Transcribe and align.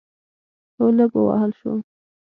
هو، 0.77 0.85
لږ 0.97 1.11
ووهل 1.17 1.51
شوم 1.59 1.79